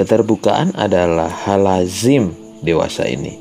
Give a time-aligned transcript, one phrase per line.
[0.00, 2.32] Keterbukaan adalah hal lazim
[2.64, 3.36] dewasa ini.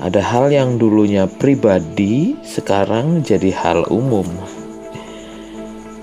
[0.00, 4.24] Ada hal yang dulunya pribadi, sekarang jadi hal umum.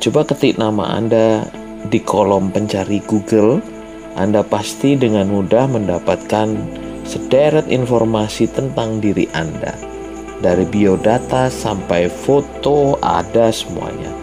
[0.01, 1.46] Coba ketik nama Anda
[1.93, 3.62] di kolom pencari Google,
[4.17, 6.58] Anda pasti dengan mudah mendapatkan
[7.05, 9.74] sederet informasi tentang diri Anda.
[10.42, 14.14] Dari biodata sampai foto ada semuanya.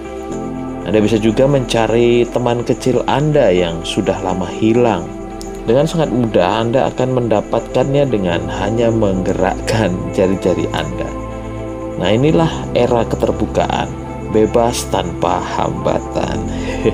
[0.87, 5.24] Anda bisa juga mencari teman kecil Anda yang sudah lama hilang
[5.65, 11.09] dengan sangat mudah Anda akan mendapatkannya dengan hanya menggerakkan jari-jari Anda.
[11.97, 13.89] Nah, inilah era keterbukaan,
[14.29, 16.37] bebas tanpa hambatan.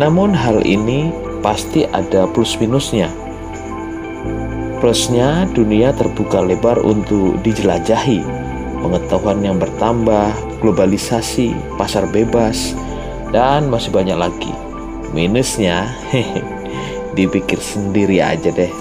[0.00, 1.10] Namun hal ini
[1.42, 3.10] pasti ada plus minusnya.
[4.78, 8.22] Plusnya dunia terbuka lebar untuk dijelajahi,
[8.78, 10.30] pengetahuan yang bertambah,
[10.62, 12.78] globalisasi, pasar bebas,
[13.34, 14.67] dan masih banyak lagi
[15.12, 15.88] minusnya
[17.18, 18.72] dipikir sendiri aja deh.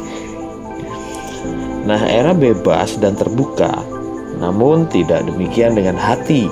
[1.88, 3.84] Nah era bebas dan terbuka.
[4.38, 6.46] Namun tidak demikian dengan hati.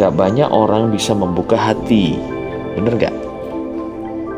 [0.00, 2.16] Gak banyak orang bisa membuka hati.
[2.72, 3.22] Bener gak?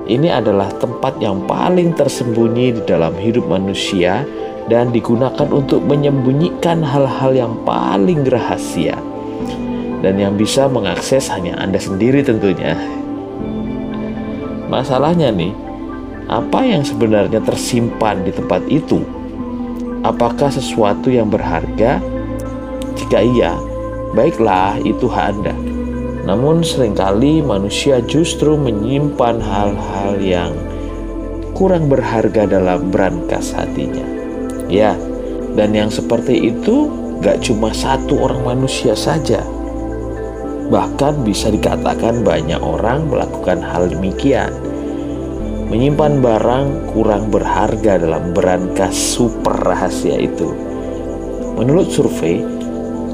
[0.05, 4.25] ini adalah tempat yang paling tersembunyi di dalam hidup manusia
[4.69, 8.97] dan digunakan untuk menyembunyikan hal-hal yang paling rahasia.
[10.05, 12.77] Dan yang bisa mengakses hanya Anda sendiri tentunya.
[14.75, 15.55] Masalahnya nih,
[16.27, 19.07] apa yang sebenarnya tersimpan di tempat itu?
[20.03, 22.03] Apakah sesuatu yang berharga?
[22.99, 23.55] Jika iya,
[24.19, 25.55] baiklah itu hak Anda.
[26.27, 30.51] Namun sering kali manusia justru menyimpan hal-hal yang
[31.55, 34.03] kurang berharga dalam berangkas hatinya.
[34.67, 34.99] Ya,
[35.55, 36.91] dan yang seperti itu
[37.23, 39.39] gak cuma satu orang manusia saja,
[40.65, 44.49] Bahkan bisa dikatakan banyak orang melakukan hal demikian.
[45.69, 50.57] Menyimpan barang kurang berharga dalam berangkas super rahasia itu.
[51.61, 52.41] Menurut survei,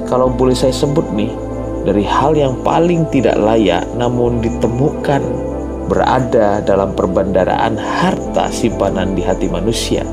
[0.06, 1.30] kalau boleh saya sebut nih,
[1.82, 5.22] dari hal yang paling tidak layak namun ditemukan
[5.90, 10.06] berada dalam perbendaraan harta simpanan di hati manusia,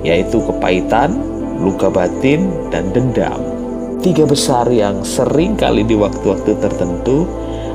[0.00, 1.12] yaitu kepahitan,
[1.60, 3.53] luka batin, dan dendam
[4.04, 7.24] tiga besar yang sering kali di waktu-waktu tertentu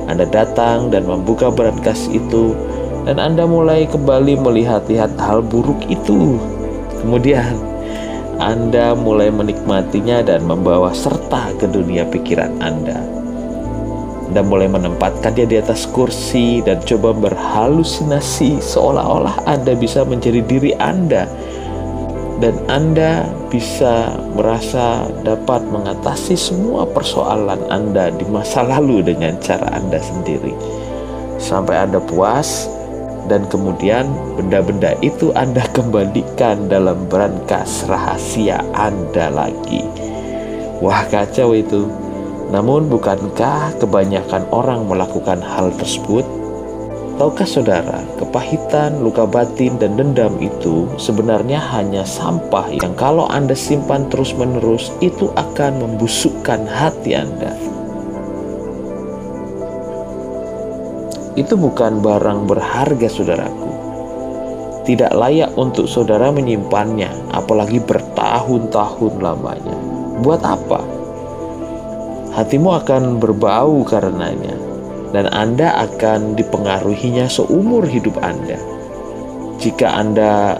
[0.05, 2.53] Anda datang dan membuka berangkas itu
[3.09, 6.37] dan Anda mulai kembali melihat-lihat hal buruk itu.
[7.01, 7.57] Kemudian
[8.37, 13.01] Anda mulai menikmatinya dan membawa serta ke dunia pikiran Anda.
[14.29, 21.25] Anda mulai menempatkannya di atas kursi dan coba berhalusinasi seolah-olah Anda bisa menjadi diri Anda
[22.39, 29.99] dan Anda bisa merasa dapat mengatasi semua persoalan Anda di masa lalu dengan cara Anda
[29.99, 30.55] sendiri.
[31.35, 32.67] Sampai Anda puas
[33.27, 34.07] dan kemudian
[34.39, 39.83] benda-benda itu Anda kembalikan dalam berangkas rahasia Anda lagi.
[40.79, 41.91] Wah, kacau itu.
[42.49, 46.38] Namun bukankah kebanyakan orang melakukan hal tersebut?
[47.19, 54.07] Tahukah saudara, kepahitan, luka batin, dan dendam itu sebenarnya hanya sampah yang kalau Anda simpan
[54.07, 57.59] terus-menerus itu akan membusukkan hati Anda.
[61.35, 63.71] Itu bukan barang berharga saudaraku.
[64.87, 69.75] Tidak layak untuk saudara menyimpannya, apalagi bertahun-tahun lamanya.
[70.23, 70.79] Buat apa?
[72.31, 74.68] Hatimu akan berbau karenanya
[75.09, 78.57] dan Anda akan dipengaruhinya seumur hidup Anda.
[79.59, 80.55] Jika Anda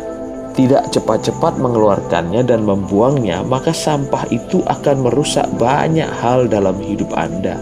[0.57, 7.55] tidak cepat-cepat mengeluarkannya dan membuangnya, maka sampah itu akan merusak banyak hal dalam hidup Anda.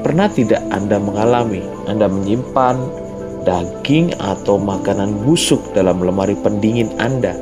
[0.00, 2.76] Pernah tidak Anda mengalami Anda menyimpan
[3.44, 7.36] daging atau makanan busuk dalam lemari pendingin Anda?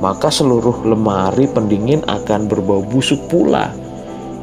[0.00, 3.70] Maka seluruh lemari pendingin akan berbau busuk pula.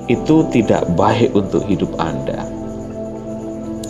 [0.08, 2.46] Itu tidak baik untuk hidup Anda.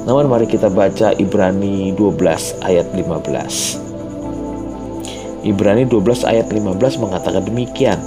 [0.08, 5.44] Namun mari kita baca Ibrani 12 ayat 15.
[5.44, 8.00] Ibrani 12 ayat 15 mengatakan demikian.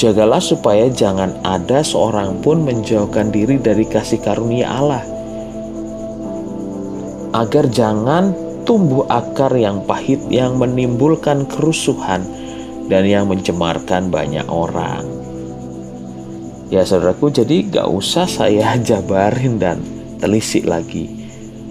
[0.00, 5.04] Jagalah supaya jangan ada seorang pun menjauhkan diri dari kasih karunia Allah.
[7.36, 8.32] Agar jangan
[8.64, 12.24] tumbuh akar yang pahit yang menimbulkan kerusuhan
[12.88, 15.04] dan yang mencemarkan banyak orang.
[16.72, 21.08] Ya saudaraku, jadi gak usah saya jabarin dan telisik lagi.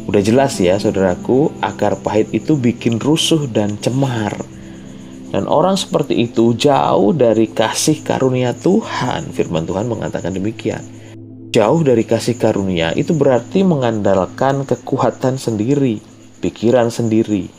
[0.07, 4.39] Udah jelas ya saudaraku, akar pahit itu bikin rusuh dan cemar.
[5.27, 9.35] Dan orang seperti itu jauh dari kasih karunia Tuhan.
[9.35, 10.79] Firman Tuhan mengatakan demikian.
[11.47, 15.97] jauh dari kasih karunia itu berarti mengandalkan kekuatan sendiri,
[16.43, 17.49] pikiran sendiri,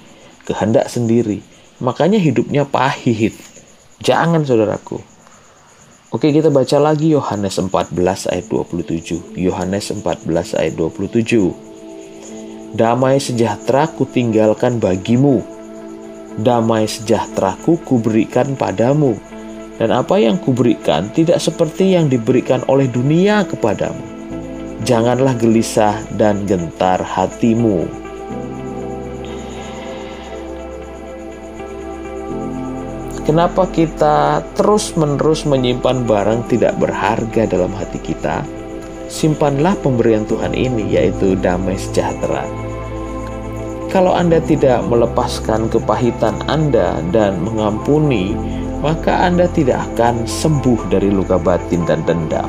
[0.47, 1.43] kehendak sendiri.
[1.83, 3.35] Makanya hidupnya pahit.
[3.99, 5.03] Jangan saudaraku.
[6.09, 9.37] Oke, kita baca lagi Yohanes 14 ayat 27.
[9.37, 11.53] Yohanes 14 ayat 27.
[12.73, 15.45] Damai sejahtera kutinggalkan bagimu.
[16.41, 19.21] Damai sejahteraku kuberikan padamu.
[19.77, 24.01] Dan apa yang kuberikan tidak seperti yang diberikan oleh dunia kepadamu.
[24.89, 28.08] Janganlah gelisah dan gentar hatimu.
[33.29, 38.41] Kenapa kita terus-menerus menyimpan barang tidak berharga dalam hati kita?
[39.13, 42.49] Simpanlah pemberian Tuhan ini, yaitu damai sejahtera.
[43.93, 48.33] Kalau Anda tidak melepaskan kepahitan Anda dan mengampuni,
[48.81, 52.49] maka Anda tidak akan sembuh dari luka batin dan dendam.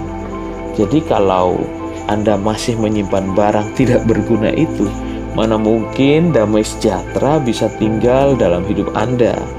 [0.79, 1.59] Jadi, kalau
[2.07, 4.87] Anda masih menyimpan barang tidak berguna itu,
[5.35, 9.58] mana mungkin damai sejahtera bisa tinggal dalam hidup Anda?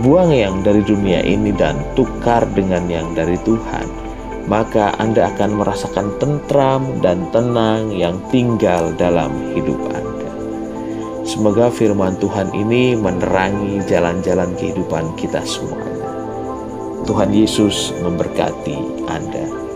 [0.00, 3.84] Buang yang dari dunia ini dan tukar dengan yang dari Tuhan,
[4.48, 10.28] maka Anda akan merasakan tentram dan tenang yang tinggal dalam hidup Anda.
[11.28, 16.00] Semoga firman Tuhan ini menerangi jalan-jalan kehidupan kita semuanya.
[17.04, 19.69] Tuhan Yesus memberkati Anda.